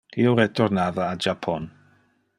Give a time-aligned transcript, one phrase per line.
[0.21, 1.69] Io retornava a Japon.